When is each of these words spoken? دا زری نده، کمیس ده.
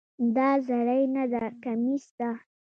دا 0.35 0.49
زری 0.67 1.03
نده، 1.15 1.43
کمیس 1.63 2.05
ده. 2.19 2.31